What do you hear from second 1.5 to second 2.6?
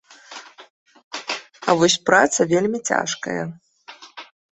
А вось праца